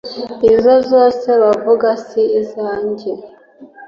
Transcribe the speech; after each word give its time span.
Izo 0.53 0.75
zose 0.91 1.29
bavuga 1.41 1.87
si 2.07 2.23
izanjye 2.41 3.09